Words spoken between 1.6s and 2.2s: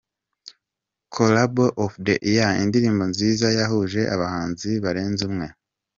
of the